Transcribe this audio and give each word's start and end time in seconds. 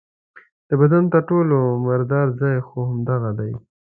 د 0.67 0.69
بدن 0.81 1.03
تر 1.13 1.21
ټولو 1.29 1.57
مردار 1.85 2.27
ځای 2.41 2.57
خو 2.67 2.77
همدغه 2.89 3.31
دی. 3.39 3.51